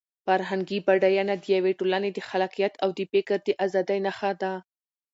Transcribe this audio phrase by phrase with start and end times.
[0.25, 4.53] فرهنګي بډاینه د یوې ټولنې د خلاقیت او د فکر د ازادۍ نښه ده.